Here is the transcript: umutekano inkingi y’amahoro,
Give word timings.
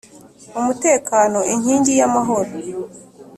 umutekano 0.59 1.39
inkingi 1.53 1.91
y’amahoro, 1.99 2.51